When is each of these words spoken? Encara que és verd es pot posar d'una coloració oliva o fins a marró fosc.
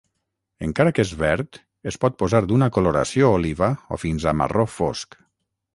Encara 0.67 0.93
que 0.99 1.03
és 1.03 1.11
verd 1.19 1.59
es 1.91 1.99
pot 2.05 2.17
posar 2.23 2.41
d'una 2.49 2.71
coloració 2.79 3.31
oliva 3.39 3.73
o 3.97 4.03
fins 4.07 4.29
a 4.33 4.37
marró 4.43 4.69
fosc. 4.81 5.21